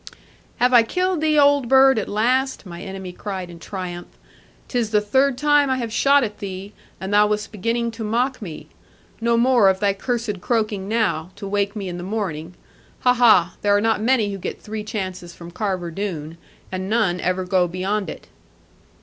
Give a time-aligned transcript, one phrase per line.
[0.57, 4.07] 'Have I killed thee, old bird, at last?' my enemy cried in triumph;
[4.67, 8.41] ''tis the third time I have shot at thee, and thou wast beginning to mock
[8.41, 8.67] me.
[9.21, 12.55] No more of thy cursed croaking now, to wake me in the morning.
[13.01, 13.57] Ha, ha!
[13.61, 16.39] there are not many who get three chances from Carver Doone;
[16.71, 18.25] and none ever go beyond it.'